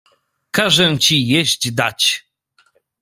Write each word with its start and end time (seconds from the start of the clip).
"Każę 0.51 0.97
ci 0.99 1.27
jeść 1.27 1.71
dać." 1.71 2.25